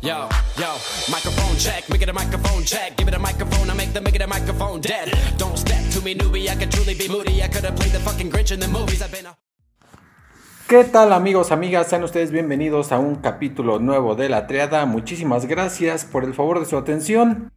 [0.00, 0.78] Yo, yo,
[1.10, 2.96] microphone check, make it a microphone check.
[2.96, 5.12] Give it a microphone, I make the make it a microphone dead.
[5.36, 7.42] Don't step to me, newbie, I could truly be moody.
[7.42, 9.02] I could have played the fucking Grinch in the movies.
[9.02, 9.36] I've been a.
[10.68, 11.88] ¿Qué tal amigos, amigas?
[11.88, 14.86] Sean ustedes bienvenidos a un capítulo nuevo de La Triada.
[14.86, 17.50] Muchísimas gracias por el favor de su atención.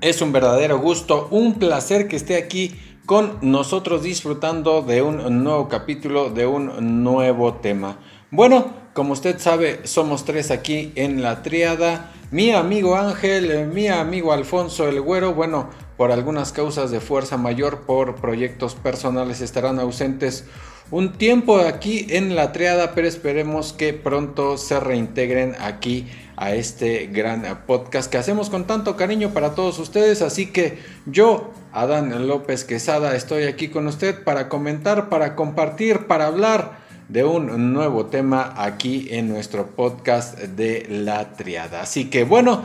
[0.00, 5.68] Es un verdadero gusto, un placer que esté aquí con nosotros disfrutando de un nuevo
[5.68, 7.98] capítulo, de un nuevo tema.
[8.30, 12.12] Bueno, como usted sabe, somos tres aquí en la triada.
[12.30, 17.82] Mi amigo Ángel, mi amigo Alfonso el Güero, bueno, por algunas causas de fuerza mayor,
[17.82, 20.44] por proyectos personales estarán ausentes
[20.92, 27.06] un tiempo aquí en la triada, pero esperemos que pronto se reintegren aquí a este
[27.06, 30.22] gran podcast que hacemos con tanto cariño para todos ustedes.
[30.22, 36.26] Así que yo, Adán López Quesada, estoy aquí con usted para comentar, para compartir, para
[36.26, 41.82] hablar de un nuevo tema aquí en nuestro podcast de la triada.
[41.82, 42.62] Así que bueno,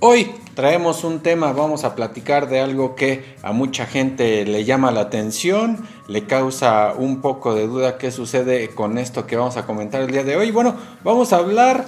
[0.00, 4.90] hoy traemos un tema, vamos a platicar de algo que a mucha gente le llama
[4.90, 9.66] la atención, le causa un poco de duda qué sucede con esto que vamos a
[9.66, 10.50] comentar el día de hoy.
[10.50, 11.86] Bueno, vamos a hablar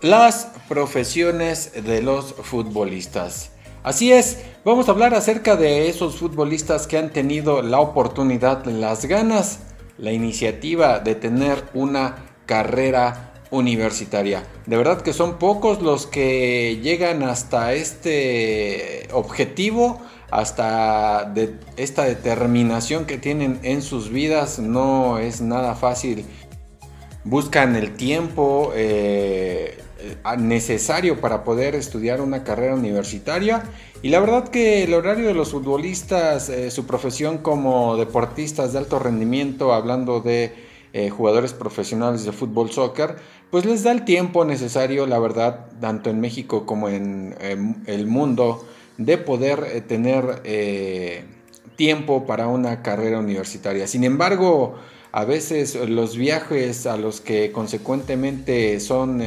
[0.00, 3.52] las profesiones de los futbolistas.
[3.82, 9.04] Así es, vamos a hablar acerca de esos futbolistas que han tenido la oportunidad, las
[9.04, 9.60] ganas
[9.98, 14.42] la iniciativa de tener una carrera universitaria.
[14.66, 21.32] De verdad que son pocos los que llegan hasta este objetivo, hasta
[21.76, 24.58] esta determinación que tienen en sus vidas.
[24.58, 26.24] No es nada fácil.
[27.24, 29.78] Buscan el tiempo eh,
[30.38, 33.64] necesario para poder estudiar una carrera universitaria
[34.04, 38.78] y la verdad que el horario de los futbolistas, eh, su profesión como deportistas de
[38.80, 40.52] alto rendimiento, hablando de
[40.92, 43.16] eh, jugadores profesionales de fútbol, soccer,
[43.50, 47.34] pues les da el tiempo necesario, la verdad, tanto en México como en
[47.86, 48.66] el mundo,
[48.98, 50.42] de poder eh, tener
[51.76, 53.86] tiempo para una carrera universitaria.
[53.86, 54.74] Sin embargo,
[55.12, 59.22] a veces los viajes a los que consecuentemente son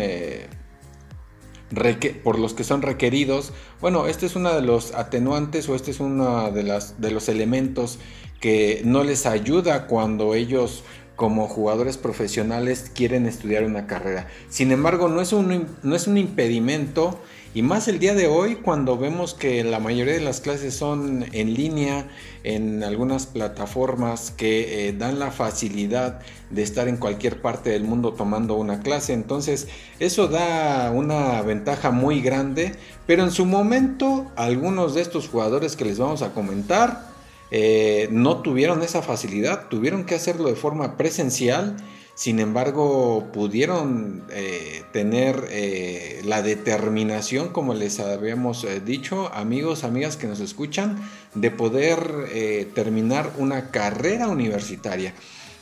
[2.23, 3.53] por los que son requeridos.
[3.81, 7.29] Bueno, este es uno de los atenuantes o este es uno de, las, de los
[7.29, 7.99] elementos
[8.39, 10.83] que no les ayuda cuando ellos
[11.15, 14.27] como jugadores profesionales quieren estudiar una carrera.
[14.49, 17.19] Sin embargo, no es un, no es un impedimento
[17.57, 21.25] y más el día de hoy cuando vemos que la mayoría de las clases son
[21.31, 22.07] en línea,
[22.43, 26.19] en algunas plataformas que eh, dan la facilidad
[26.51, 29.13] de estar en cualquier parte del mundo tomando una clase.
[29.13, 32.75] Entonces eso da una ventaja muy grande.
[33.07, 37.07] Pero en su momento algunos de estos jugadores que les vamos a comentar
[37.49, 39.67] eh, no tuvieron esa facilidad.
[39.67, 41.75] Tuvieron que hacerlo de forma presencial
[42.17, 50.17] sin embargo, pudieron eh, tener eh, la determinación, como les habíamos eh, dicho, amigos, amigas
[50.17, 50.99] que nos escuchan,
[51.35, 55.13] de poder terminar una carrera universitaria.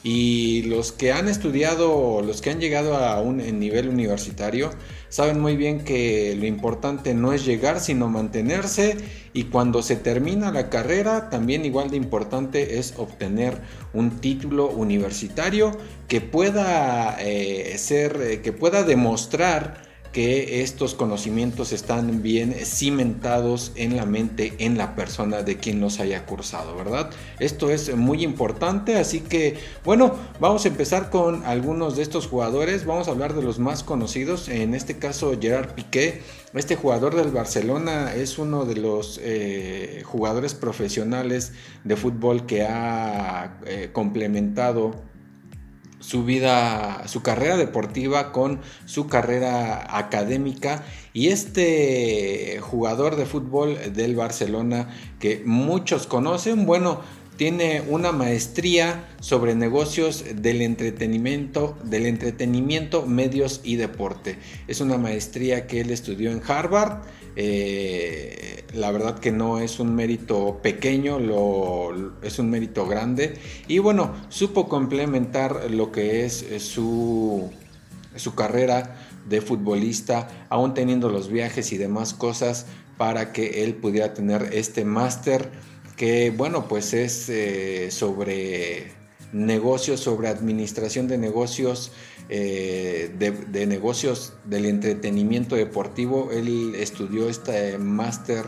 [0.02, 4.72] Y los que han estudiado, los que han llegado a un nivel universitario,
[5.16, 8.98] saben muy bien que lo importante no es llegar, sino mantenerse.
[9.32, 13.62] Y cuando se termina la carrera, también igual de importante es obtener
[13.94, 15.72] un título universitario
[16.10, 19.85] que pueda eh, ser, eh, que pueda demostrar
[20.16, 26.00] que estos conocimientos están bien cimentados en la mente, en la persona de quien los
[26.00, 27.10] haya cursado, ¿verdad?
[27.38, 32.86] Esto es muy importante, así que bueno, vamos a empezar con algunos de estos jugadores,
[32.86, 36.22] vamos a hablar de los más conocidos, en este caso Gerard Piqué,
[36.54, 41.52] este jugador del Barcelona es uno de los eh, jugadores profesionales
[41.84, 44.96] de fútbol que ha eh, complementado
[46.06, 50.84] su vida, su carrera deportiva con su carrera académica
[51.14, 57.02] y este jugador de fútbol del Barcelona que muchos conocen, bueno,
[57.38, 64.38] tiene una maestría sobre negocios del entretenimiento, del entretenimiento, medios y deporte.
[64.68, 67.02] Es una maestría que él estudió en Harvard.
[67.36, 71.20] Eh, la verdad que no es un mérito pequeño,
[72.22, 73.36] es un mérito grande.
[73.68, 77.52] Y bueno, supo complementar lo que es eh, su,
[78.16, 78.98] su carrera
[79.28, 82.68] de futbolista, aún teniendo los viajes y demás cosas
[82.98, 85.52] para que él pudiera tener este máster
[85.96, 88.92] que bueno, pues es eh, sobre
[89.32, 91.92] negocios, sobre administración de negocios,
[92.28, 96.32] eh, de, negocios del entretenimiento deportivo.
[96.32, 98.46] Él estudió este máster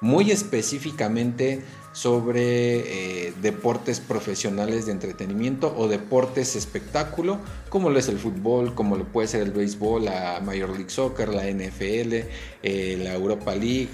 [0.00, 1.62] muy específicamente
[1.92, 7.38] sobre eh, deportes profesionales de entretenimiento o deportes espectáculo,
[7.68, 11.28] como lo es el fútbol, como lo puede ser el béisbol, la Major League Soccer,
[11.28, 12.26] la NFL,
[12.62, 13.90] eh, la Europa League,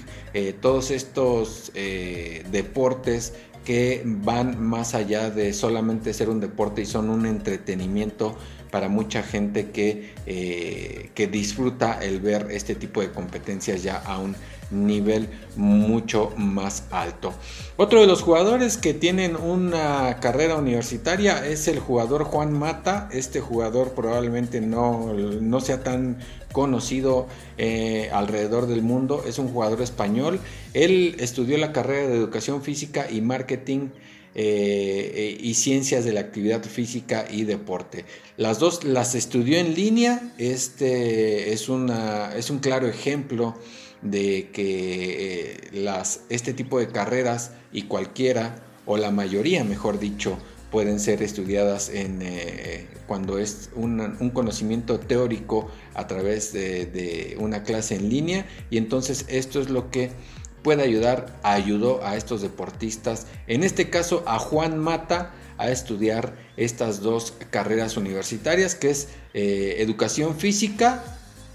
[0.61, 3.33] todos estos deportes
[3.67, 8.37] que van más allá de solamente ser un deporte y son un entretenimiento
[8.71, 10.13] para mucha gente que,
[11.13, 14.35] que disfruta el ver este tipo de competencias ya a un
[14.71, 17.33] nivel mucho más alto.
[17.77, 23.07] Otro de los jugadores que tienen una carrera universitaria es el jugador Juan Mata.
[23.11, 26.17] Este jugador probablemente no, no sea tan
[26.51, 27.27] conocido
[27.57, 29.23] eh, alrededor del mundo.
[29.25, 30.39] Es un jugador español.
[30.73, 33.89] Él estudió la carrera de educación física y marketing.
[34.39, 38.05] Eh, y ciencias de la actividad física y deporte.
[38.37, 40.31] Las dos las estudió en línea.
[40.37, 43.55] Este es, una, es un claro ejemplo
[44.03, 50.37] de que eh, las, este tipo de carreras y cualquiera, o la mayoría mejor dicho,
[50.69, 57.95] pueden ser estudiadas en, eh, cuando es un, conocimiento teórico a través de, una clase
[57.95, 60.11] en línea y entonces esto es lo que
[60.63, 67.01] puede ayudar, ayudó a estos deportistas, en este caso a Juan Mata, a estudiar estas
[67.01, 71.03] dos carreras universitarias que es eh, educación física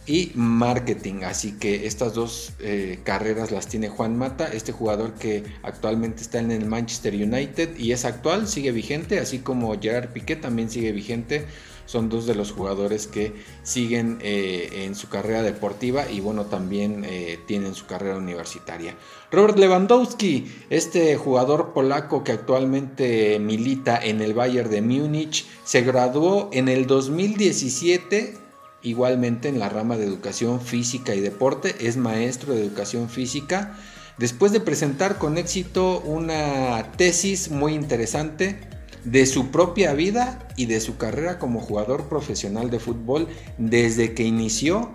[0.06, 1.22] y marketing.
[1.24, 6.40] Así que estas dos eh, carreras las tiene Juan Mata, este jugador que actualmente está
[6.40, 10.92] en el Manchester United y es actual, sigue vigente, así como Gerard Piqué también sigue
[10.92, 11.46] vigente.
[11.86, 17.04] Son dos de los jugadores que siguen eh, en su carrera deportiva y bueno, también
[17.04, 18.96] eh, tienen su carrera universitaria.
[19.30, 26.50] Robert Lewandowski, este jugador polaco que actualmente milita en el Bayern de Múnich, se graduó
[26.52, 28.42] en el 2017
[28.82, 33.76] igualmente en la rama de educación física y deporte, es maestro de educación física.
[34.18, 38.58] Después de presentar con éxito una tesis muy interesante
[39.04, 43.28] de su propia vida y de su carrera como jugador profesional de fútbol
[43.58, 44.90] desde que inició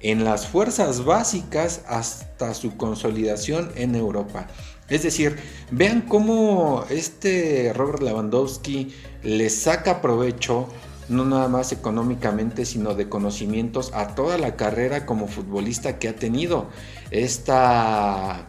[0.00, 4.46] en las fuerzas básicas hasta su consolidación en Europa.
[4.88, 5.36] Es decir,
[5.70, 10.68] vean cómo este Robert Lewandowski le saca provecho
[11.08, 16.14] no nada más económicamente, sino de conocimientos a toda la carrera como futbolista que ha
[16.14, 16.68] tenido.
[17.10, 18.48] Esta,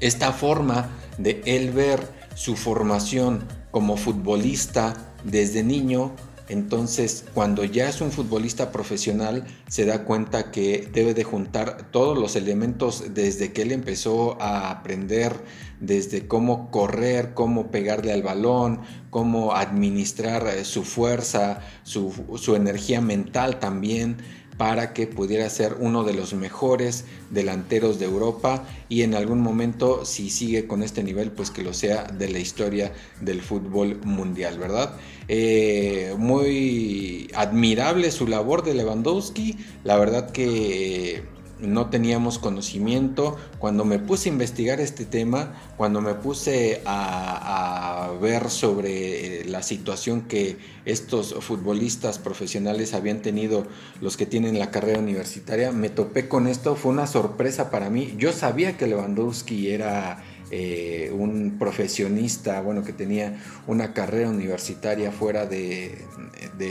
[0.00, 2.00] esta forma de él ver
[2.34, 6.12] su formación como futbolista desde niño,
[6.50, 12.18] entonces cuando ya es un futbolista profesional se da cuenta que debe de juntar todos
[12.18, 15.32] los elementos desde que él empezó a aprender
[15.78, 18.80] desde cómo correr, cómo pegarle al balón,
[19.10, 22.12] cómo administrar eh, su fuerza, su,
[22.56, 24.16] energía mental también
[24.60, 30.04] para que pudiera ser uno de los mejores delanteros de Europa y en algún momento
[30.04, 32.92] si sigue con este nivel pues que lo sea de la historia
[33.22, 34.98] del fútbol mundial, ¿verdad?
[35.28, 41.22] Eh, muy admirable su labor de Lewandowski, la verdad que
[41.62, 43.36] no teníamos conocimiento.
[43.58, 49.62] Cuando me puse a investigar este tema, cuando me puse a, ver sobre eh, la
[49.62, 53.66] situación que estos futbolistas profesionales habían tenido,
[54.00, 58.14] los que tienen la carrera universitaria, me topé con esto, fue una sorpresa para mí.
[58.18, 65.46] Yo sabía que Lewandowski era eh, un profesionista, bueno, que tenía una carrera universitaria fuera
[65.46, 66.04] de,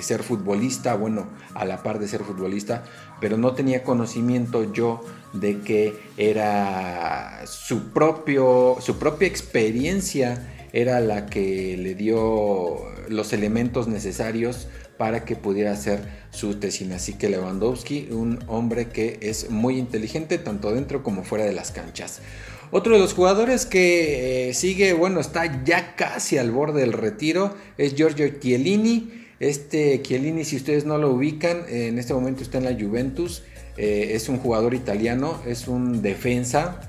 [0.02, 2.84] ser futbolista, bueno, a la par de ser futbolista,
[3.22, 5.02] pero no tenía conocimiento yo
[5.34, 13.88] de que era su, propio, su propia experiencia era la que le dio los elementos
[13.88, 14.68] necesarios
[14.98, 16.92] para que pudiera hacer su tesis.
[16.92, 21.72] Así que Lewandowski, un hombre que es muy inteligente tanto dentro como fuera de las
[21.72, 22.20] canchas.
[22.72, 27.56] Otro de los jugadores que eh, sigue, bueno, está ya casi al borde del retiro,
[27.78, 29.26] es Giorgio Chiellini.
[29.40, 33.42] Este Chiellini, si ustedes no lo ubican, en este momento está en la Juventus.
[33.78, 36.82] Eh, es un jugador italiano, es un defensa.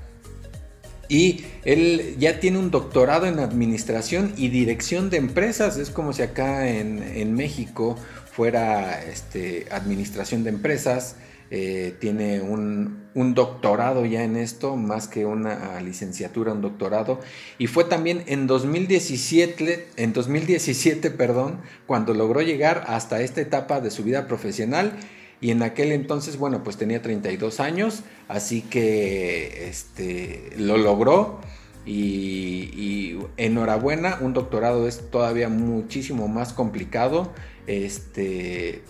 [1.07, 5.77] Y él ya tiene un doctorado en administración y dirección de empresas.
[5.77, 7.97] Es como si acá en, en México
[8.31, 11.15] fuera este, administración de empresas.
[11.53, 13.01] Eh, tiene un,
[13.35, 17.19] doctorado ya en esto, más que una licenciatura, un doctorado.
[17.57, 23.91] Y fue también en 2017, en 2017 perdón, cuando logró llegar hasta esta etapa de
[23.91, 24.93] su vida profesional.
[25.41, 31.41] Y en aquel entonces, bueno, pues tenía 32 años, así que este, lo logró.
[31.85, 37.33] Y, y, enhorabuena, un doctorado es todavía muchísimo más complicado.
[37.67, 38.83] Este,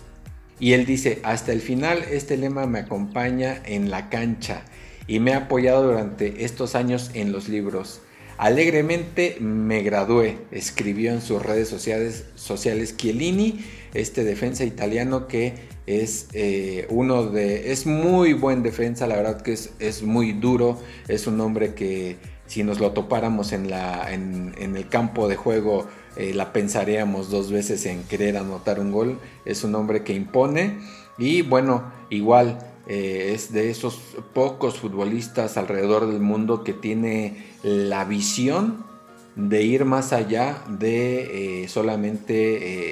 [0.62, 4.62] y él dice, hasta el final este lema me acompaña en la cancha
[5.08, 8.00] y me ha apoyado durante estos años en los libros.
[8.38, 15.54] Alegremente me gradué, escribió en sus redes sociales, sociales Chiellini, este defensa italiano que
[15.86, 20.80] es eh, uno de, es muy buen defensa, la verdad que es, es muy duro,
[21.08, 25.86] es un hombre que si nos lo topáramos en, la, en, el campo de juego,
[26.16, 29.18] eh, la pensaríamos dos veces en querer anotar un gol.
[29.44, 30.78] Es un hombre que impone
[31.18, 33.98] y bueno, igual eh, es de esos
[34.34, 38.84] pocos futbolistas alrededor del mundo que tiene la visión
[39.34, 42.34] de ir más allá de eh, solamente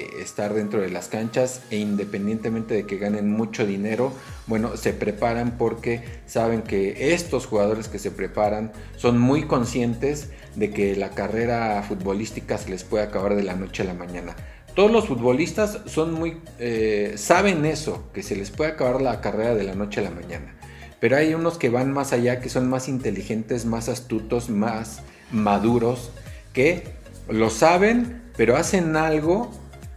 [0.01, 4.11] eh, estar dentro de las canchas e independientemente de que ganen mucho dinero,
[4.47, 10.71] bueno, se preparan porque saben que estos jugadores que se preparan son muy conscientes de
[10.71, 14.35] que la carrera futbolística se les puede acabar de la noche a la mañana.
[14.73, 19.53] Todos los futbolistas son muy eh, saben eso, que se les puede acabar la carrera
[19.53, 20.55] de la noche a la mañana.
[20.99, 26.11] Pero hay unos que van más allá, que son más inteligentes, más astutos, más maduros
[26.53, 26.83] que
[27.29, 29.51] lo saben, pero hacen algo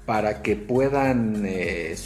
[0.06, 1.96] para que puedan eh,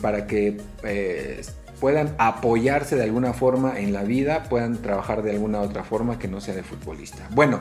[0.00, 1.42] para que eh,
[1.80, 6.28] puedan apoyarse de alguna forma en la vida, puedan trabajar de alguna otra forma que
[6.28, 7.28] no sea de futbolista.
[7.30, 7.60] Bueno,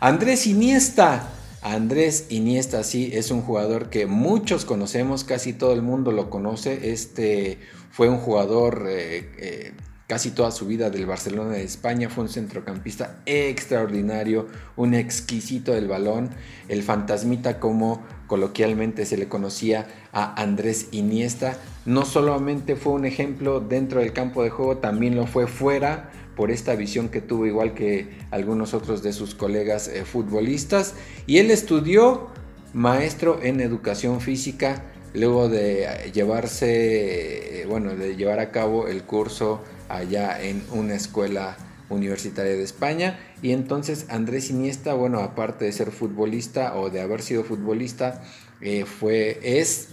[0.00, 1.28] Andrés Iniesta.
[1.64, 6.90] Andrés Iniesta sí es un jugador que muchos conocemos, casi todo el mundo lo conoce.
[6.90, 7.58] Este
[7.92, 9.72] fue un jugador eh,
[10.06, 15.88] casi toda su vida del Barcelona de España, fue un centrocampista extraordinario, un exquisito del
[15.88, 16.30] balón,
[16.68, 23.60] el fantasmita como coloquialmente se le conocía a Andrés Iniesta, no solamente fue un ejemplo
[23.60, 27.74] dentro del campo de juego, también lo fue fuera por esta visión que tuvo igual
[27.74, 30.94] que algunos otros de sus colegas eh, futbolistas.
[31.26, 32.28] Y él estudió
[32.72, 34.82] maestro en educación física
[35.14, 39.60] luego de llevarse, eh, bueno, de llevar a cabo el curso
[39.92, 41.56] allá en una escuela
[41.90, 43.18] universitaria de España.
[43.42, 48.22] Y entonces Andrés Iniesta, bueno, aparte de ser futbolista o de haber sido futbolista,
[48.60, 49.88] eh, fue, es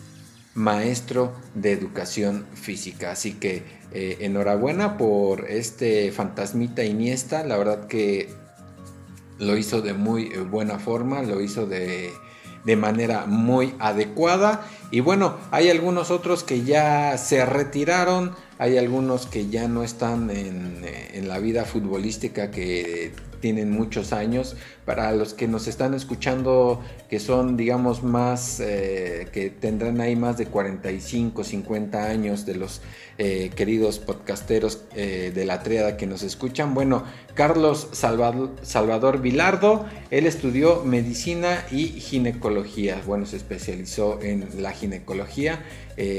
[0.54, 3.12] maestro de educación física.
[3.12, 7.44] Así que eh, enhorabuena por este fantasmita Iniesta.
[7.44, 8.30] La verdad que
[9.38, 12.12] lo hizo de muy buena forma, lo hizo de,
[12.64, 14.66] de manera muy adecuada.
[14.92, 20.30] Y bueno, hay algunos otros que ya se retiraron hay algunos que ya no están
[20.30, 24.56] en, en la vida futbolística que tienen muchos años.
[24.86, 30.38] Para los que nos están escuchando, que son, digamos, más, eh, que tendrán ahí más
[30.38, 32.82] de 45, 50 años de los
[33.18, 36.74] eh, queridos podcasteros eh, de la triada que nos escuchan.
[36.74, 37.04] Bueno,
[37.36, 43.02] Carlos Salvador, Vilardo, él estudió medicina y ginecología.
[43.06, 45.64] Bueno, se especializó en la ginecología.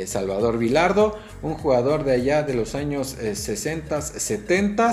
[0.04, 4.92] Salvador Vilardo, un jugador de allá de los años 60, 70.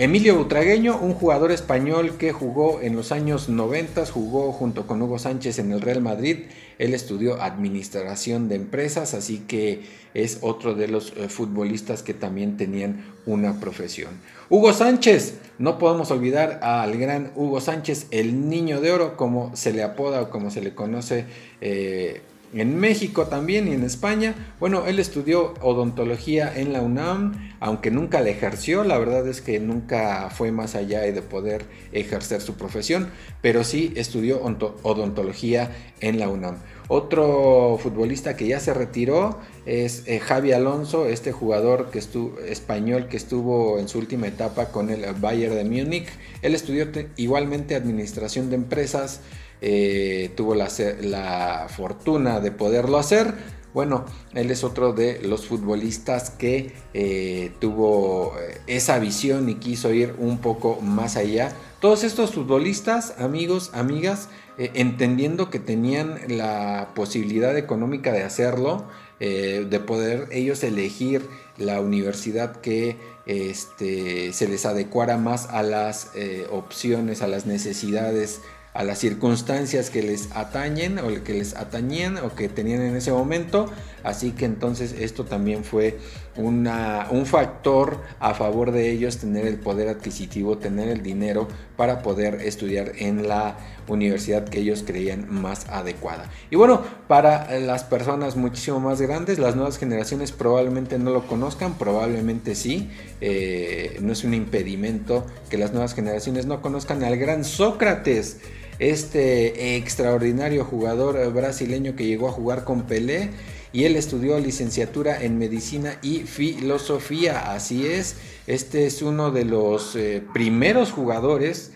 [0.00, 5.18] Emilio Butragueño, un jugador español que jugó en los años 90, jugó junto con Hugo
[5.18, 6.44] Sánchez en el Real Madrid.
[6.78, 9.82] Él estudió administración de empresas, así que
[10.14, 14.12] es otro de los eh, futbolistas que también tenían una profesión.
[14.48, 19.72] Hugo Sánchez, no podemos olvidar al gran Hugo Sánchez, el niño de oro, como se
[19.72, 21.24] le apoda o como se le conoce.
[21.60, 22.22] Eh,
[22.54, 24.34] en México también y en España.
[24.60, 29.60] Bueno, él estudió odontología en la UNAM, aunque nunca la ejerció, la verdad es que
[29.60, 33.10] nunca fue más allá de poder ejercer su profesión,
[33.42, 36.56] pero sí estudió odontología en la UNAM.
[36.90, 43.08] Otro futbolista que ya se retiró es eh, Javi Alonso, este jugador que estuvo, español
[43.08, 46.08] que estuvo en su última etapa con el Bayern de Múnich.
[46.40, 49.20] Él estudió igualmente administración de empresas,
[49.60, 53.34] eh, tuvo la, fortuna de poderlo hacer.
[53.74, 59.92] Bueno, él es otro de los futbolistas que eh, tuvo eh, esa visión y quiso
[59.92, 61.52] ir un poco más allá.
[61.80, 68.84] Todos estos futbolistas, amigos, amigas, entendiendo que tenían la posibilidad económica de hacerlo,
[69.20, 76.10] de poder ellos elegir la universidad que este, se les adecuara más a las
[76.50, 78.40] opciones, a las necesidades
[78.78, 83.10] a las circunstancias que les atañen o que les atañían o que tenían en ese
[83.10, 83.68] momento.
[84.04, 85.98] Así que entonces esto también fue
[86.38, 92.36] un factor a favor de ellos, tener el poder adquisitivo, tener el dinero para poder
[92.42, 93.56] estudiar en la
[93.88, 96.30] universidad que ellos creían más adecuada.
[96.50, 101.74] Y bueno, para las personas muchísimo más grandes, las nuevas generaciones probablemente no lo conozcan,
[101.74, 102.90] probablemente sí.
[103.20, 108.38] Eh, no es un impedimento que las nuevas generaciones no conozcan al gran Sócrates
[108.78, 113.30] este extraordinario jugador brasileño que llegó a jugar con Pelé
[113.72, 117.52] y él estudió licenciatura en medicina y filosofía.
[117.52, 121.72] Así es, este es uno de los eh, primeros jugadores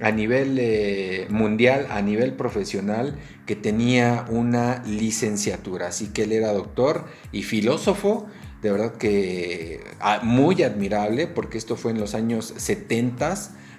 [0.00, 5.88] a nivel eh, mundial, a nivel profesional, que tenía una licenciatura.
[5.88, 8.26] Así que él era doctor y filósofo.
[8.62, 13.34] De verdad que ah, muy admirable porque esto fue en los años 70,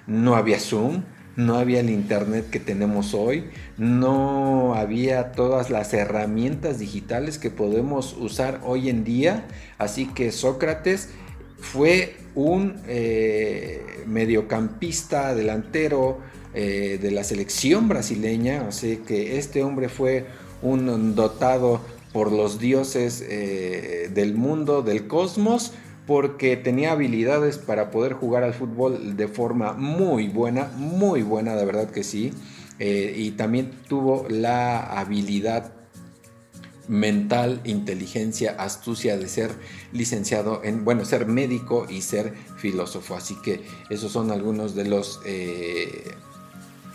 [0.06, 1.02] no había Zoom,
[1.36, 3.44] no había el Internet que tenemos hoy,
[3.76, 9.46] no había todas las herramientas digitales que podemos usar hoy en día.
[9.78, 11.10] Así que Sócrates
[11.58, 16.18] fue un eh, mediocampista delantero
[16.54, 20.26] eh, de la selección brasileña, así que este hombre fue
[20.62, 21.80] un dotado
[22.12, 25.72] por los dioses eh, del mundo, del cosmos,
[26.06, 31.64] porque tenía habilidades para poder jugar al fútbol de forma muy buena, muy buena, de
[31.64, 32.32] verdad que sí.
[32.78, 35.72] Eh, y también tuvo la habilidad
[36.88, 39.50] mental, inteligencia, astucia de ser
[39.92, 43.16] licenciado en, bueno, ser médico y ser filósofo.
[43.16, 46.12] Así que esos son algunos de los eh,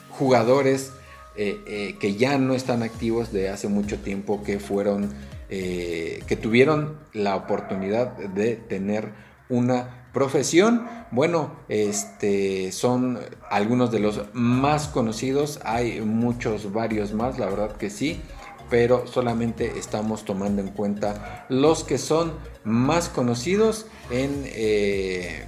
[0.10, 0.94] jugadores
[1.36, 5.10] eh, que ya no están activos de hace mucho tiempo, que fueron
[5.54, 9.12] eh, que tuvieron la oportunidad de tener
[9.50, 10.88] una profesión.
[11.12, 15.60] Bueno, este son algunos de los más conocidos.
[15.66, 18.22] Hay muchos, varios más, la verdad que sí.
[18.70, 22.32] Pero solamente estamos tomando en cuenta los que son
[22.64, 25.46] más conocidos en, eh,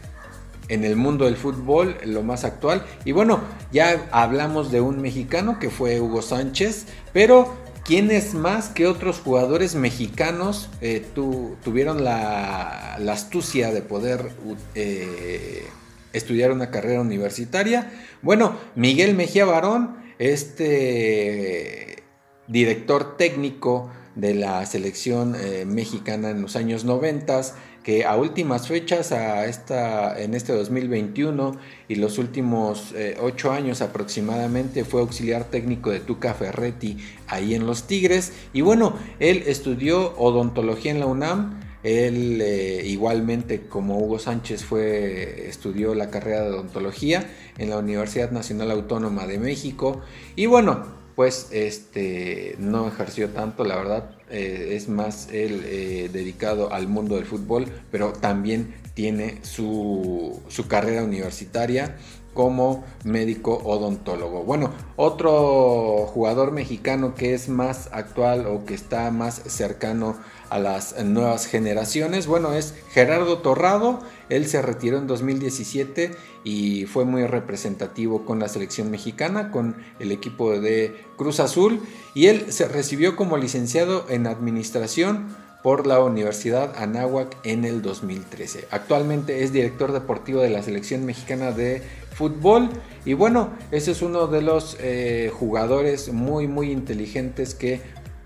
[0.67, 2.83] en el mundo del fútbol, lo más actual.
[3.05, 3.39] Y bueno,
[3.71, 9.75] ya hablamos de un mexicano que fue Hugo Sánchez, pero ¿Quiénes más que otros jugadores
[9.75, 14.31] mexicanos eh, tuvieron la, astucia de poder
[14.73, 15.65] eh,
[16.13, 17.91] estudiar una carrera universitaria?
[18.21, 22.03] Bueno, Miguel Mejía Barón, este
[22.47, 27.41] director técnico de la selección eh, mexicana en los años 90,
[27.83, 31.57] que a últimas fechas, a esta, en este 2021
[31.89, 36.97] y los últimos eh, ocho años aproximadamente, fue auxiliar técnico de Tuca Ferretti
[37.27, 38.31] ahí en Los Tigres.
[38.53, 41.59] Y bueno, él estudió odontología en la UNAM.
[41.83, 48.31] Él eh, igualmente como Hugo Sánchez fue estudió la carrera de odontología en la Universidad
[48.31, 50.01] Nacional Autónoma de México
[50.37, 56.73] y bueno pues este no ejerció tanto la verdad eh, es más él eh, dedicado
[56.73, 61.95] al mundo del fútbol, pero también tiene su, su carrera universitaria
[62.33, 64.43] como médico odontólogo.
[64.43, 70.17] Bueno, otro jugador mexicano que es más actual o que está más cercano
[70.53, 74.01] a las nuevas generaciones, bueno, es Gerardo Torrado.
[74.29, 76.11] Él se retiró en 2017
[76.43, 81.81] y fue muy representativo con la selección mexicana, con el equipo de Cruz Azul.
[82.13, 88.67] Y él se recibió como licenciado en administración por la Universidad Anáhuac en el 2013.
[88.69, 91.81] Actualmente es director deportivo de la selección mexicana de
[92.13, 92.69] fútbol
[93.05, 97.81] y bueno, ese es uno de los eh, jugadores muy muy inteligentes que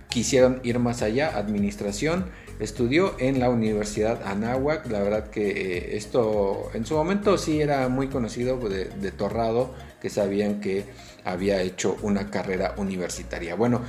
[0.10, 2.26] quisieron ir más allá, administración.
[2.60, 7.88] Estudió en la Universidad Anáhuac, la verdad que eh, esto en su momento sí era
[7.88, 10.86] muy conocido de, de Torrado, que sabían que
[11.24, 13.54] había hecho una carrera universitaria.
[13.56, 13.82] Bueno,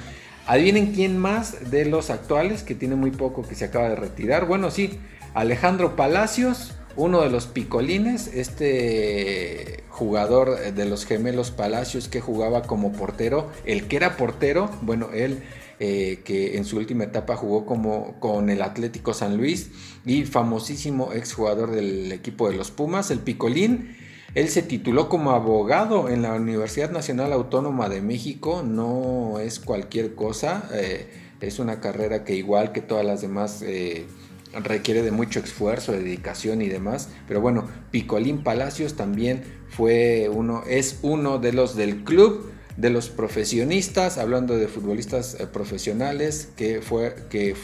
[0.49, 4.47] Adivinen quién más de los actuales, que tiene muy poco que se acaba de retirar.
[4.47, 4.99] Bueno, sí,
[5.35, 12.93] Alejandro Palacios, uno de los picolines, este jugador de los gemelos Palacios que jugaba como
[12.93, 15.43] portero, el que era portero, bueno, él
[15.81, 19.71] eh, que en su última etapa jugó como con el Atlético San Luis
[20.05, 23.97] y famosísimo exjugador del equipo de los Pumas, el picolín.
[24.35, 30.15] Él se tituló como abogado en la Universidad Nacional Autónoma de México, no es cualquier
[30.15, 31.09] cosa, eh,
[31.41, 34.07] es una carrera que igual que todas las demás eh,
[34.53, 40.99] requiere de mucho esfuerzo, dedicación y demás, pero bueno, Picolín Palacios también fue uno, es
[41.03, 47.15] uno de los del club de los profesionistas, hablando de futbolistas eh, profesionales que, fue,
[47.29, 47.55] que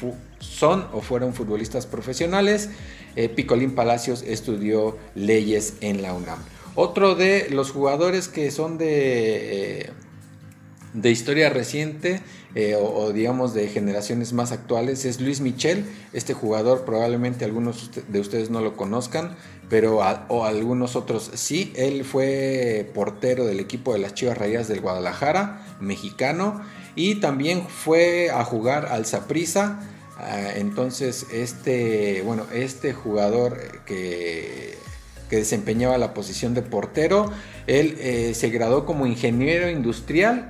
[0.41, 2.69] son o fueron futbolistas profesionales.
[3.37, 6.41] Picolín Palacios estudió leyes en la UNAM.
[6.75, 9.91] Otro de los jugadores que son de, eh,
[10.95, 12.21] de historia reciente
[12.57, 15.85] eh, o, digamos de generaciones más actuales es Luis Michel.
[16.13, 19.37] Este jugador probablemente algunos de ustedes no lo conozcan,
[19.69, 21.73] pero o algunos otros sí.
[21.77, 26.61] Él fue portero del equipo de las Chivas Rayas del Guadalajara, mexicano,
[26.95, 29.81] y también fue a jugar al Saprissa.
[30.17, 34.79] Ah, entonces este, bueno, este jugador que
[35.29, 37.31] que desempeñaba la posición de portero.
[37.67, 40.49] Él eh, se graduó como ingeniero industrial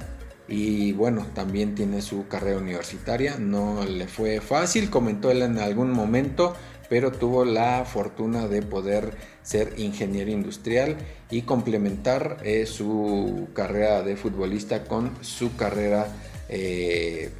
[0.48, 3.36] y bueno, también tiene su carrera universitaria.
[3.38, 6.54] No le fue fácil, comentó él en algún momento,
[6.94, 10.96] pero tuvo la fortuna de poder ser ingeniero industrial
[11.28, 16.06] y complementar eh, su carrera de futbolista con su carrera
[16.48, 17.32] eh,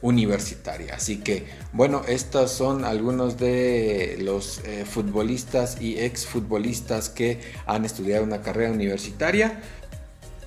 [0.00, 0.94] universitaria.
[0.94, 8.24] Así que bueno, estos son algunos de los eh, futbolistas y exfutbolistas que han estudiado
[8.24, 9.60] una carrera universitaria.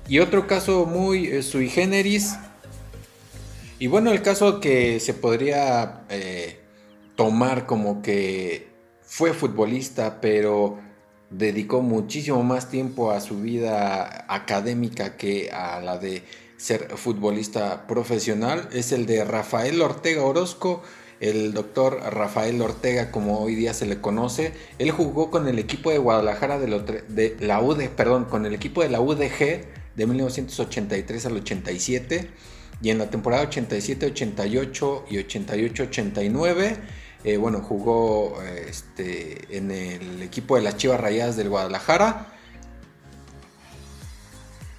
[0.08, 2.34] Y otro caso muy sui generis.
[3.78, 6.02] Y bueno, el caso que se podría
[7.18, 8.68] tomar como que
[9.02, 10.78] fue futbolista, pero
[11.30, 16.22] dedicó muchísimo más tiempo a su vida académica que a la de
[16.58, 20.84] ser futbolista profesional, es el de Rafael Ortega Orozco.
[21.18, 25.90] El doctor Rafael Ortega, como hoy día se le conoce, él jugó con el equipo
[25.90, 29.64] de Guadalajara de, de la UD, perdón, con el equipo de la UDG
[29.96, 32.30] de 1983 al 87
[32.80, 36.76] y en la temporada 87, 88 y 88, 89
[37.24, 42.26] eh, bueno, jugó este, en el equipo de las Chivas Rayadas del Guadalajara.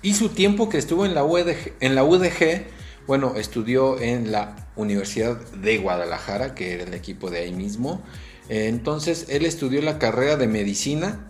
[0.01, 2.65] Y su tiempo que estuvo en la, UDG, en la UDG,
[3.05, 8.01] bueno, estudió en la Universidad de Guadalajara, que era el equipo de ahí mismo.
[8.47, 11.29] Entonces, él estudió la carrera de medicina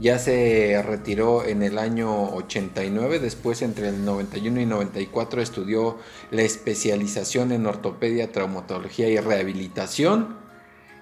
[0.00, 5.98] ya se retiró en el año 89, después entre el 91 y 94 estudió
[6.30, 10.37] la especialización en ortopedia, traumatología y rehabilitación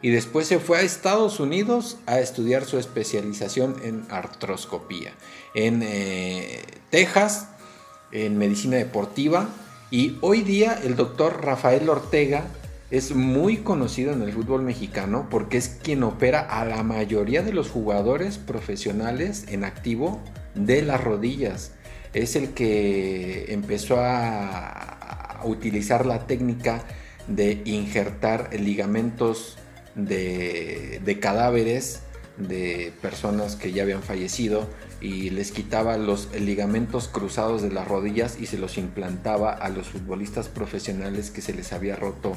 [0.07, 5.13] y después se fue a Estados Unidos a estudiar su especialización en artroscopía.
[5.53, 7.49] En eh, Texas,
[8.13, 9.49] en medicina deportiva
[9.91, 12.45] y hoy día el doctor Rafael Ortega
[12.93, 17.53] es muy conocido en el fútbol mexicano porque es quien opera a la mayoría de
[17.53, 20.21] los jugadores profesionales en activo
[20.55, 21.73] de las rodillas.
[22.15, 26.85] Es el que empezó a, utilizar la técnica
[27.27, 29.59] de injertar ligamentos
[29.97, 32.03] de, cadáveres
[32.37, 34.69] de personas que ya habían fallecido
[35.01, 39.89] y les quitaba los ligamentos cruzados de las rodillas y se los implantaba a los
[39.89, 42.37] futbolistas profesionales que se les había roto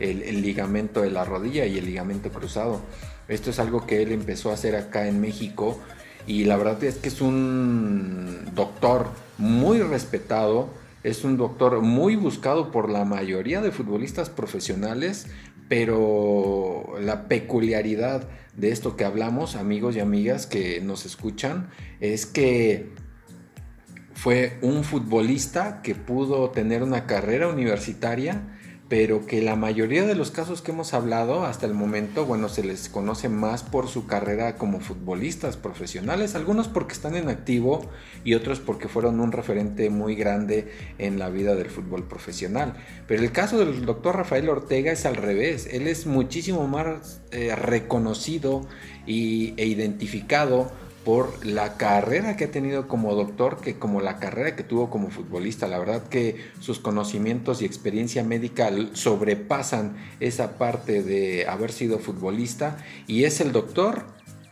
[0.00, 2.80] el, ligamento de la rodilla y el ligamento cruzado.
[3.26, 5.80] Esto es algo que él empezó a hacer acá en México
[6.26, 10.68] y la verdad es que es un doctor muy respetado,
[11.02, 15.26] es un doctor muy buscado por la mayoría de futbolistas profesionales,
[15.68, 22.92] pero la peculiaridad de esto que hablamos, amigos y amigas que nos escuchan, es que
[24.14, 28.57] fue un futbolista que pudo tener una carrera universitaria
[28.88, 32.64] pero que la mayoría de los casos que hemos hablado hasta el momento, bueno, se
[32.64, 37.84] les conoce más por su carrera como futbolistas profesionales, algunos porque están en activo
[38.24, 42.74] y otros porque fueron un referente muy grande en la vida del fútbol profesional.
[43.06, 47.54] Pero el caso del doctor Rafael Ortega es al revés, él es muchísimo más eh,
[47.54, 48.66] reconocido
[49.06, 50.72] y, e identificado
[51.04, 55.10] por la carrera que ha tenido como doctor que como la carrera que tuvo como
[55.10, 55.66] futbolista.
[55.66, 62.78] La verdad que sus conocimientos y experiencia médica sobrepasan esa parte de haber sido futbolista
[63.06, 64.04] y es el doctor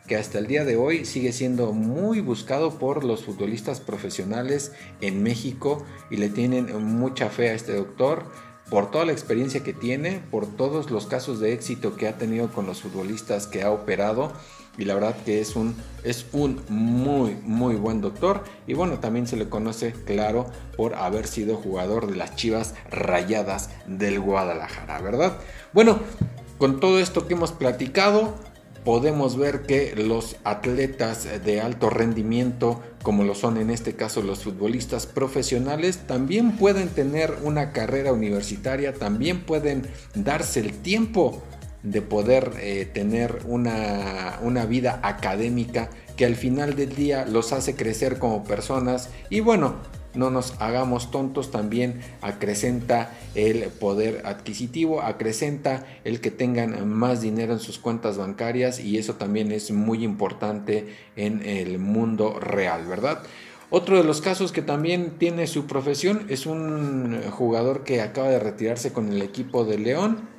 [0.07, 5.23] que hasta el día de hoy sigue siendo muy buscado por los futbolistas profesionales en
[5.23, 8.25] México y le tienen mucha fe a este doctor
[8.71, 12.53] por toda la experiencia que tiene, por todos los casos de éxito que ha tenido
[12.53, 14.33] con los futbolistas que ha operado
[14.79, 18.45] y la verdad que es un, es un muy, muy buen doctor.
[18.67, 23.71] Y bueno, también se le conoce, claro, por haber sido jugador de las Chivas Rayadas
[23.87, 25.39] del Guadalajara, ¿verdad?
[25.73, 25.99] Bueno,
[26.59, 28.35] con todo esto que hemos platicado,
[28.87, 34.45] podemos ver que los atletas de alto rendimiento, como lo son en este caso los
[34.45, 41.43] futbolistas profesionales, también pueden tener una carrera universitaria, también pueden darse el tiempo
[41.87, 47.77] de poder eh, tener una, una, vida académica que al final del día los hace
[47.77, 49.77] crecer como personas y bueno,
[50.15, 57.53] no nos hagamos tontos, también acrecenta el poder adquisitivo, acrecenta el que tengan más dinero
[57.53, 63.23] en sus cuentas bancarias y eso también es muy importante en el mundo real, ¿verdad?
[63.71, 68.39] Otro de los casos que también tiene su profesión es un jugador que acaba de
[68.39, 70.36] retirarse con el equipo de León,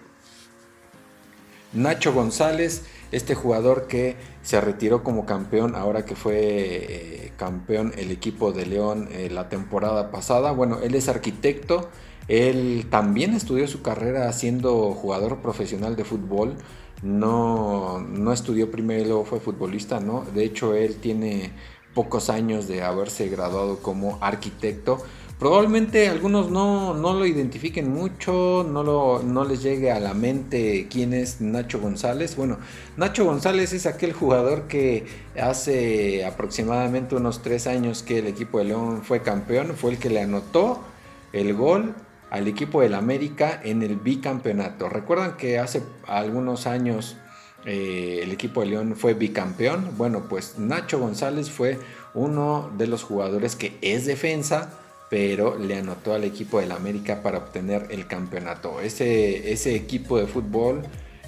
[1.74, 8.12] Nacho González, este jugador que se retiró como campeón ahora que fue eh, campeón el
[8.12, 10.52] equipo de León eh, la temporada pasada.
[10.52, 11.90] Bueno, él es arquitecto,
[12.28, 16.56] él también estudió su carrera siendo jugador profesional de fútbol.
[17.04, 20.26] No, no estudió primero fue futbolista, ¿no?
[20.34, 21.52] De hecho, él tiene
[21.94, 25.00] pocos años de haberse graduado como arquitecto
[25.40, 31.14] Probablemente algunos no, lo identifiquen mucho, no, lo, no les llegue a la mente quién
[31.14, 32.36] es Nacho González.
[32.36, 32.58] Bueno,
[32.96, 35.06] Nacho González es aquel jugador que
[35.40, 40.10] hace aproximadamente unos tres años que el equipo de León fue campeón, fue el que
[40.10, 40.82] le anotó
[41.34, 41.94] el gol
[42.32, 44.90] al equipo del América en el bicampeonato.
[44.90, 47.16] Recuerdan que hace algunos años
[47.64, 49.92] eh, el equipo de León fue bicampeón.
[49.98, 51.78] Bueno, pues Nacho González fue
[52.16, 54.72] uno de los jugadores que es defensa
[55.10, 58.82] pero le anotó al equipo del América para obtener el campeonato.
[58.82, 60.84] Ese, equipo de fútbol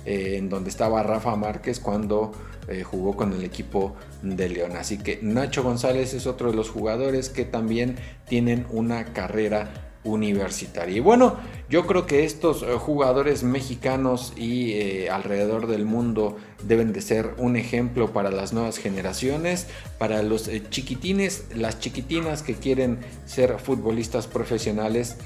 [0.06, 2.32] eh, en donde estaba Rafa Márquez cuando
[2.68, 4.74] eh, jugó con el equipo de León.
[4.78, 7.96] Así que Nacho González es otro de los jugadores que también
[8.28, 10.98] tienen una carrera universitaria.
[10.98, 11.38] Y bueno,
[11.70, 17.34] yo creo que estos eh, jugadores mexicanos y eh, alrededor del mundo deben de ser
[17.38, 23.60] un ejemplo para las nuevas generaciones, para los eh, chiquitines, las chiquitinas que quieren ser
[23.60, 25.18] futbolistas profesionales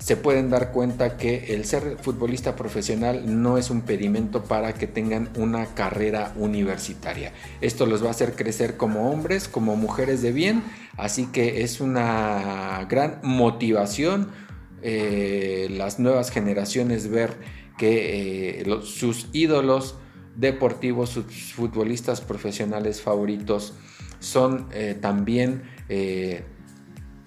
[0.00, 4.86] se pueden dar cuenta que el ser futbolista profesional no es un pedimento para que
[4.86, 7.32] tengan una carrera universitaria.
[7.60, 10.62] Esto los va a hacer crecer como hombres, como mujeres de bien,
[11.00, 14.28] así que es una gran motivación
[14.82, 17.36] eh, las nuevas generaciones ver
[17.76, 19.96] que eh, sus ídolos
[20.36, 23.74] deportivos, sus futbolistas profesionales favoritos
[24.20, 25.62] son eh, también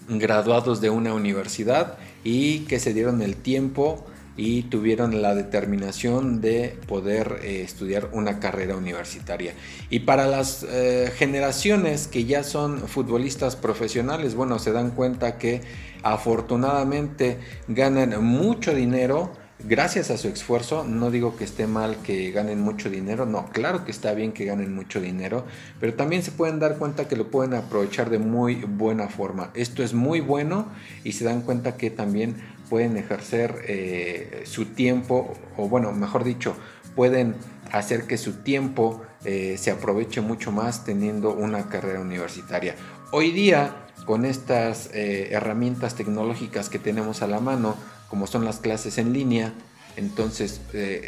[0.07, 6.77] graduados de una universidad y que se dieron el tiempo y tuvieron la determinación de
[6.87, 9.53] poder eh, estudiar una carrera universitaria.
[9.89, 15.61] Y para las eh, generaciones que ya son futbolistas profesionales, bueno, se dan cuenta que
[16.01, 19.31] afortunadamente ganan mucho dinero
[19.65, 23.85] gracias a su esfuerzo, no digo que esté mal que ganen mucho dinero, no, claro
[23.85, 25.45] que está bien que ganen mucho dinero,
[25.79, 29.51] pero también se pueden dar cuenta que lo pueden aprovechar de muy buena forma.
[29.53, 30.67] Esto es muy bueno
[31.03, 32.35] y se dan cuenta que también
[32.73, 36.55] pueden ejercer eh, su tiempo, o bueno, mejor dicho,
[36.95, 37.35] pueden
[37.71, 42.73] hacer que su tiempo eh, se aproveche mucho más teniendo una carrera universitaria.
[43.11, 43.75] Hoy día,
[44.07, 47.75] con estas eh, herramientas tecnológicas que tenemos a la mano,
[48.09, 49.53] como son las clases en línea,
[49.95, 50.59] entonces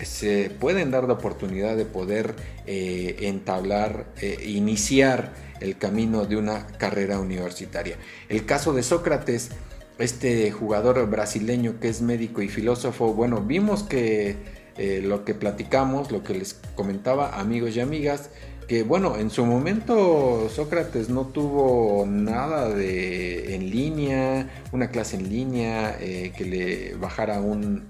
[0.04, 2.36] se pueden dar la oportunidad de poder
[2.68, 4.06] entablar,
[4.44, 7.98] iniciar el camino de una carrera universitaria.
[8.30, 9.50] El caso de Sócrates,
[10.00, 14.36] este jugador brasileño que es médico y filósofo, bueno, vimos que
[15.04, 18.30] lo que platicamos, lo que les comentaba amigos y amigas,
[18.68, 25.30] que bueno, en su momento Sócrates no tuvo nada de en línea, una clase en
[25.30, 27.86] línea, eh, que le bajara un,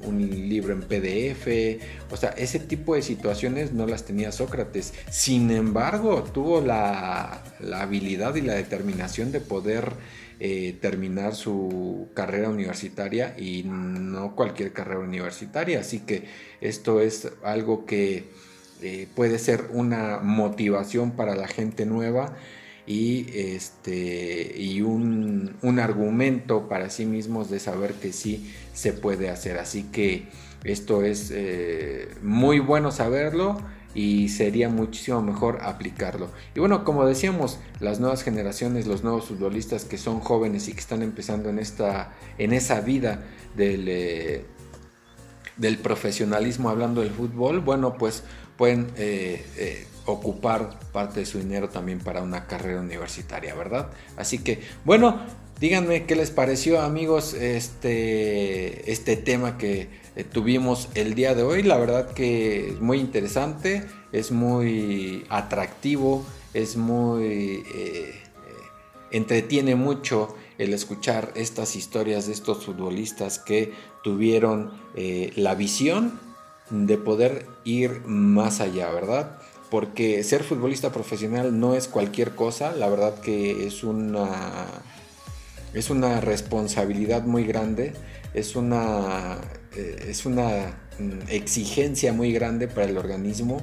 [0.49, 4.93] libro en PDF, o sea, ese tipo de situaciones no las tenía Sócrates.
[5.09, 7.41] Sin embargo, tuvo la,
[7.73, 9.93] habilidad y la determinación de poder
[10.39, 16.25] eh, terminar su carrera universitaria y no cualquier carrera universitaria, así que
[16.61, 18.25] esto es algo que
[18.81, 22.35] eh, puede ser una motivación para la gente nueva
[22.85, 29.57] y, este, y un, argumento para sí mismos de saber que sí se puede hacer.
[29.57, 30.27] Así que
[30.63, 33.57] esto es eh, muy bueno saberlo
[33.95, 36.29] y sería muchísimo mejor aplicarlo.
[36.53, 40.81] Y bueno, como decíamos, las nuevas generaciones, los nuevos futbolistas que son jóvenes y que
[40.81, 43.23] están empezando en, esta, en esa vida
[43.55, 44.45] del, eh,
[45.55, 48.23] del profesionalismo hablando del fútbol, bueno, pues
[48.57, 53.89] pueden eh, eh, ocupar parte de su dinero también para una carrera universitaria, ¿verdad?
[54.17, 55.21] Así que, bueno,
[55.59, 61.63] díganme qué les pareció, amigos, este, este tema que tuvimos el día de hoy.
[61.63, 67.63] La verdad que es muy interesante, es muy atractivo, es muy...
[69.11, 73.73] entretiene mucho el escuchar estas historias de estos futbolistas que
[74.03, 74.71] tuvieron
[75.35, 76.19] la visión
[76.69, 79.37] de poder ir más allá, ¿verdad?
[79.69, 84.65] Porque ser futbolista profesional no es cualquier cosa, la verdad que es una,
[85.73, 87.93] es una responsabilidad muy grande,
[88.33, 93.61] es una, eh, es una mm, exigencia muy grande para el organismo.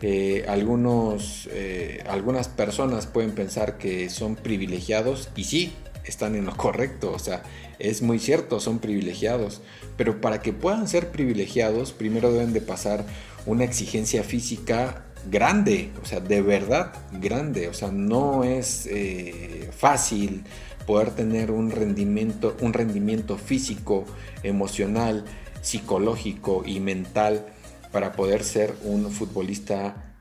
[0.00, 5.72] Eh, algunos, eh, algunas personas pueden pensar que son privilegiados y sí,
[6.04, 7.42] están en lo correcto, o sea,
[7.80, 9.60] es muy cierto, son privilegiados,
[9.96, 13.04] pero para que puedan ser privilegiados, primero deben de pasar
[13.44, 20.44] una exigencia física grande, o sea, de verdad grande, o sea, no es eh, fácil
[20.86, 24.06] poder tener un rendimiento, un rendimiento físico,
[24.42, 25.24] emocional,
[25.60, 27.46] psicológico y mental
[27.92, 30.14] para poder ser un futbolista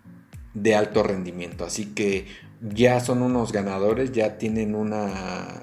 [0.54, 1.66] de alto rendimiento.
[1.66, 2.26] Así que
[2.62, 5.62] ya son unos ganadores, ya tienen una,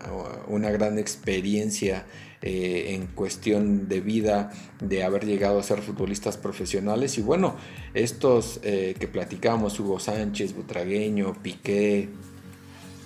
[0.49, 2.07] una gran experiencia
[2.43, 7.19] eh, en cuestión de vida, de haber llegado a ser futbolistas profesionales.
[7.19, 7.57] Y bueno,
[7.95, 12.11] estos eh, que platicamos, Hugo Sánchez, Butragueño, Piqué,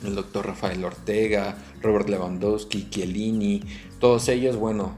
[0.04, 3.62] el doctor Rafael Ortega, Robert Lewandowski, Chiellini,
[4.00, 4.96] todos ellos, bueno,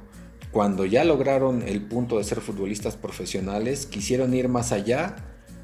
[0.53, 5.17] cuando ya lograron el punto de ser futbolistas profesionales, quisieron ir más allá,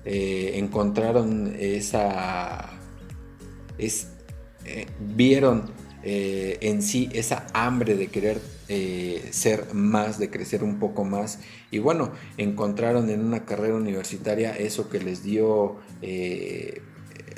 [0.04, 2.70] eh, encontraron esa...
[3.78, 4.08] Es,
[4.64, 5.70] eh, vieron
[6.02, 8.40] eh, en sí esa hambre de querer
[9.30, 11.38] ser más, de crecer un poco más.
[11.70, 15.76] Y bueno, encontraron en una carrera universitaria eso que les dio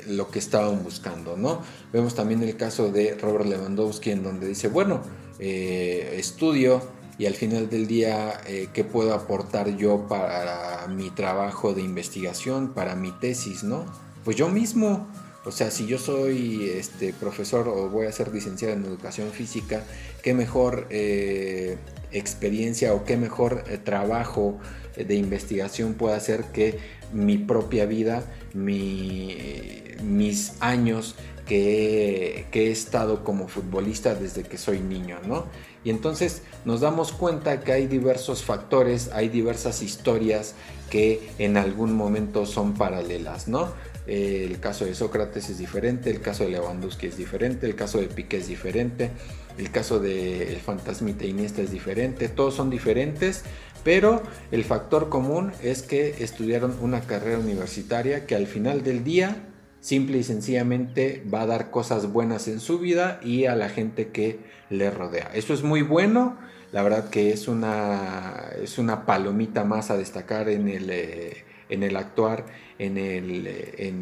[0.07, 1.61] lo que estaban buscando, ¿no?
[1.93, 5.03] Vemos también el caso de Robert Lewandowski en donde dice, bueno,
[5.39, 6.81] estudio,
[7.19, 12.73] y al final del día eh, qué puedo aportar yo para mi trabajo de investigación,
[12.73, 13.85] para mi tesis, ¿no?
[14.23, 15.05] Pues yo mismo,
[15.43, 19.83] o sea, si yo soy este, profesor o voy a ser licenciado en educación física,
[20.23, 21.77] qué mejor eh,
[22.13, 24.57] experiencia o qué mejor eh, trabajo
[24.95, 26.79] de investigación puedo hacer que
[27.11, 35.17] mi propia vida, mis años que, que, he estado como futbolista desde que soy niño,
[35.25, 35.45] ¿no?
[35.83, 40.55] Y entonces nos damos cuenta que hay diversos factores, hay diversas historias
[40.89, 43.69] que en algún momento son paralelas, ¿no?
[44.09, 48.07] el caso de Sócrates es diferente, el caso de Lewandowski es diferente, el caso de
[48.07, 49.11] Piqué es diferente,
[49.57, 53.43] el caso del de fantasmita Iniesta es diferente, todos son diferentes,
[53.83, 59.48] pero el factor común es que estudiaron una carrera universitaria que al final del día
[59.81, 64.09] simple y sencillamente va a dar cosas buenas en su vida y a la gente
[64.09, 64.39] que
[64.69, 65.31] le rodea.
[65.33, 66.37] Eso es muy bueno,
[66.71, 71.83] la verdad que es una, es una palomita más a destacar en el, eh, en
[71.83, 72.45] el actuar,
[72.77, 73.93] en, el, eh,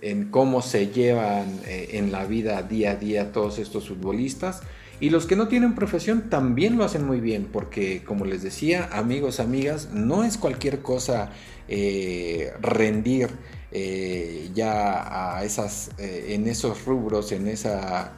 [0.00, 4.62] en, cómo se llevan eh, en la vida día a día todos estos futbolistas.
[5.00, 8.88] Y los que no tienen profesión también lo hacen muy bien, porque como les decía,
[8.92, 11.30] amigos, amigas, no es cualquier cosa
[12.60, 13.30] rendir
[13.74, 18.12] eh, ya eh, en esos rubros, en, esa,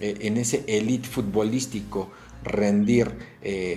[0.00, 2.10] eh, en ese elite futbolístico,
[2.44, 3.10] rendir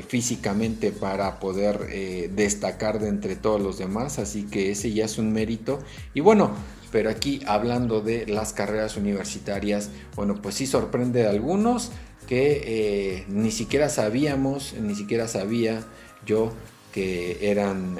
[0.07, 5.33] físicamente para poder destacar de entre todos los demás, así que ese ya es un
[5.33, 5.79] mérito.
[6.13, 6.51] Y bueno,
[6.91, 11.91] pero aquí hablando de las carreras universitarias, bueno, pues sí sorprende a algunos
[12.27, 15.83] que ni siquiera sabíamos, ni siquiera sabía
[16.25, 16.53] yo
[16.93, 17.97] que eran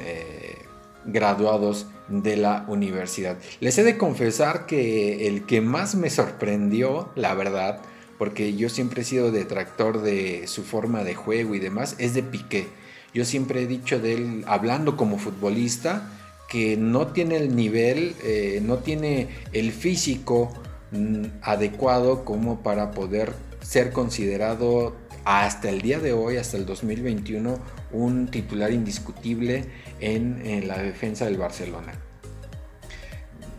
[1.06, 3.38] graduados de la universidad.
[3.60, 7.82] Les he de confesar que el que más me sorprendió, la verdad,
[8.18, 12.24] porque yo siempre he sido detractor de su forma de juego y demás, es de
[12.24, 12.68] Piqué.
[13.14, 16.10] Yo siempre he dicho de él, hablando como futbolista,
[16.48, 20.52] que no tiene el nivel, eh, no tiene el físico
[20.92, 27.60] mm, adecuado como para poder ser considerado hasta el día de hoy, hasta el 2021,
[27.92, 29.66] un titular indiscutible
[30.00, 31.94] en, la defensa del Barcelona.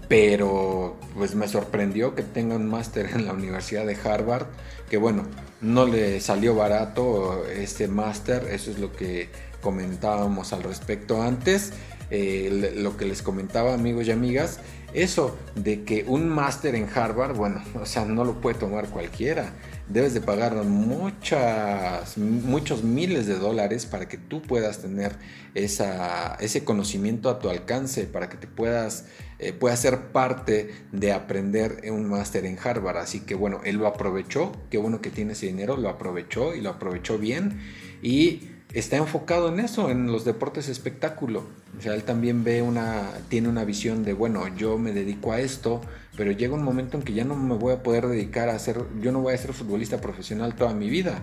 [0.09, 4.46] Pero pues me sorprendió que tenga un máster en la Universidad de Harvard,
[4.90, 5.27] que bueno,
[5.61, 11.72] no le salió barato este máster, eso es lo que comentábamos al respecto antes,
[12.11, 14.59] eh, lo que les comentaba amigos y amigas,
[14.95, 19.53] eso de que un máster en Harvard, bueno, o sea, no lo puede tomar cualquiera
[19.93, 25.13] debes de pagar muchas, muchos miles de dólares para que tú puedas tener
[25.55, 29.07] ese conocimiento a tu alcance, para que te puedas,
[29.39, 32.99] eh, ser parte de aprender un máster en Harvard.
[32.99, 36.61] Así que bueno, él lo aprovechó, qué bueno que tiene ese dinero, lo aprovechó y
[36.61, 37.61] lo aprovechó bien.
[38.03, 41.45] Y está enfocado en eso, en los deportes espectáculo.
[41.79, 45.41] O sea, él también ve una, tiene una visión de, bueno, yo me dedico a
[45.41, 45.81] esto,
[46.17, 48.83] pero llega un momento en que ya no me voy a poder dedicar a ser,
[49.01, 51.23] yo no voy a ser futbolista profesional toda mi vida.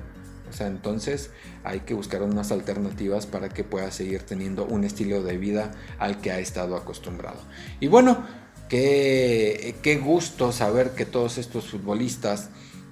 [0.49, 1.31] O sea, entonces
[1.63, 6.21] hay que buscar unas alternativas para que pueda seguir teniendo un estilo de vida al
[6.21, 7.39] que ha estado acostumbrado.
[7.79, 8.25] Y bueno,
[8.67, 12.49] qué, qué gusto saber que todos estos futbolistas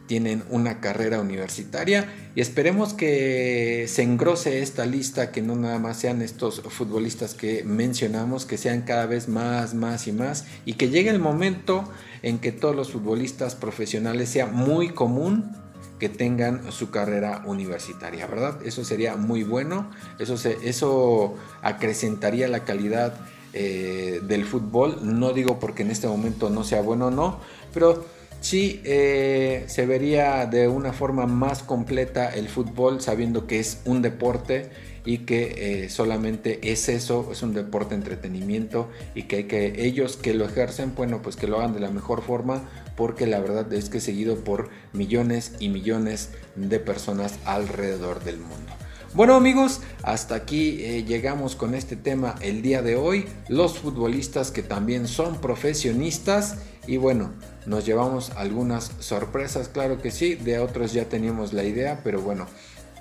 [0.07, 5.99] tienen una carrera universitaria y esperemos que se engrose esta lista, que no nada más
[5.99, 10.89] sean estos futbolistas que mencionamos, que sean cada vez más, más y más y que
[10.89, 11.83] llegue el momento
[12.23, 15.55] en que todos los futbolistas profesionales sea muy común
[15.99, 18.59] que tengan su carrera universitaria, ¿verdad?
[18.63, 23.15] Eso sería muy bueno, eso, eso acrecentaría la calidad
[23.53, 27.39] eh, del fútbol, no digo porque en este momento no sea bueno o no,
[27.73, 28.05] pero
[28.41, 34.01] sí eh, se vería de una forma más completa el fútbol sabiendo que es un
[34.01, 34.69] deporte
[35.05, 40.17] y que eh, solamente es eso, es un deporte entretenimiento y que hay que ellos
[40.17, 43.71] que lo ejercen, bueno, pues que lo hagan de la mejor forma porque la verdad
[43.71, 48.73] es que es seguido por millones y millones de personas alrededor del mundo.
[49.13, 53.25] Bueno amigos, hasta aquí eh, llegamos con este tema el día de hoy.
[53.47, 56.57] Los futbolistas que también son profesionistas
[56.87, 57.33] y bueno,
[57.65, 62.47] nos llevamos algunas sorpresas, claro que sí, de otros ya teníamos la idea, pero bueno,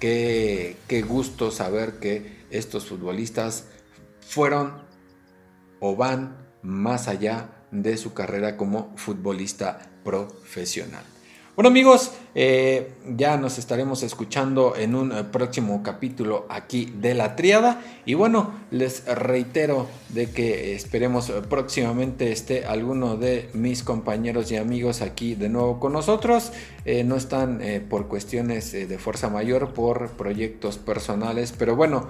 [0.01, 3.67] qué, qué gusto saber que estos futbolistas
[4.21, 4.83] fueron
[5.81, 11.05] o van más allá de su carrera como futbolista profesional.
[11.57, 17.35] Bueno amigos, eh, ya nos estaremos escuchando en un eh, próximo capítulo aquí de la
[17.35, 24.59] triada y bueno, les reitero de que esperemos próximamente esté alguno de mis compañeros y
[24.59, 26.53] amigos aquí de nuevo con nosotros.
[26.85, 32.07] Eh, no están por cuestiones de fuerza mayor, por proyectos personales, pero bueno.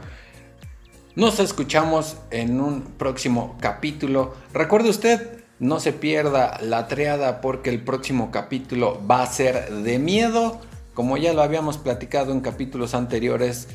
[1.15, 4.35] Nos escuchamos en un próximo capítulo.
[4.53, 9.99] Recuerde usted, no se pierda la triada porque el próximo capítulo va a ser de
[9.99, 10.61] miedo.
[10.95, 13.69] Como ya lo habíamos platicado en capítulos anteriores,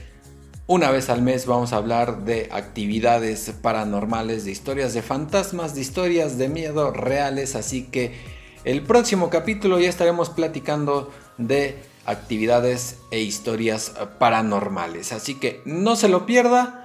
[0.68, 5.82] una vez al mes vamos a hablar de actividades paranormales, de historias de fantasmas, de
[5.82, 7.56] historias de miedo reales.
[7.56, 8.16] Así que
[8.64, 15.12] el próximo capítulo ya estaremos platicando de actividades e historias paranormales.
[15.12, 16.81] Así que no se lo pierda.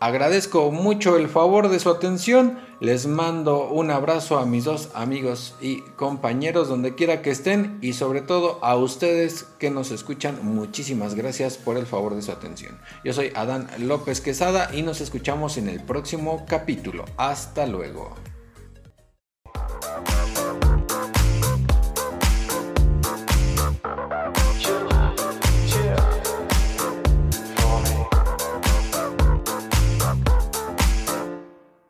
[0.00, 2.60] Agradezco mucho el favor de su atención.
[2.78, 7.94] Les mando un abrazo a mis dos amigos y compañeros donde quiera que estén y
[7.94, 10.38] sobre todo a ustedes que nos escuchan.
[10.42, 12.78] Muchísimas gracias por el favor de su atención.
[13.04, 17.04] Yo soy Adán López Quesada y nos escuchamos en el próximo capítulo.
[17.16, 18.14] Hasta luego.